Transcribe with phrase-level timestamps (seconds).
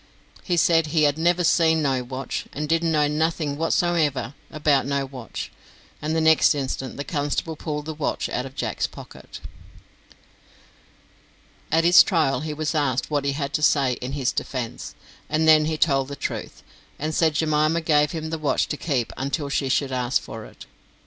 [0.43, 5.05] He said he "had never seen no watch, and didn't know nothing whatsomever about no
[5.05, 5.51] watch,"
[6.01, 9.39] and the next instant the constable pulled the watch out of Jack's pocket.
[11.71, 14.95] At his trial he was asked what he had to say in his defence,
[15.29, 16.63] and then he told the truth,
[16.97, 20.65] and said Jemima gave him the watch to keep until she should ask for it.